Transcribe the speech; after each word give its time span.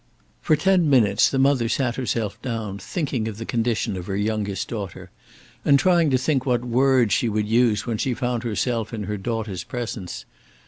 For 0.41 0.55
ten 0.55 0.89
minutes 0.89 1.29
the 1.29 1.37
mother 1.37 1.69
sat 1.69 1.95
herself 1.95 2.41
down, 2.41 2.79
thinking 2.79 3.27
of 3.27 3.37
the 3.37 3.45
condition 3.45 3.95
of 3.95 4.07
her 4.07 4.15
youngest 4.15 4.67
daughter, 4.67 5.11
and 5.63 5.77
trying 5.77 6.09
to 6.09 6.17
think 6.17 6.43
what 6.43 6.65
words 6.65 7.13
she 7.13 7.29
would 7.29 7.47
use 7.47 7.85
when 7.85 7.99
she 7.99 8.15
found 8.15 8.41
herself 8.41 8.95
in 8.95 9.03
her 9.03 9.17
daughter's 9.17 9.63
presence. 9.63 10.25